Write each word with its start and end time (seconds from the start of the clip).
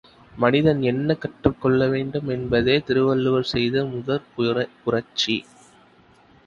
மனிதன் 0.33 0.81
எண்னக் 0.81 1.19
கற்றுக்கொள்ளவேண்டும் 1.19 2.27
என்பதே 2.27 2.79
திருவள்ளுவர் 2.79 3.43
செய்த 3.43 3.85
முதற் 3.85 4.27
புரட்சி. 4.83 5.37